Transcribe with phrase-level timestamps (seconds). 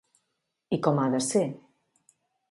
[0.77, 1.43] I com ha de ser?